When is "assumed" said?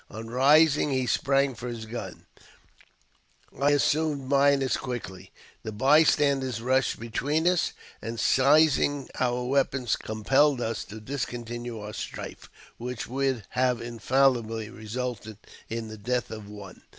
3.69-4.27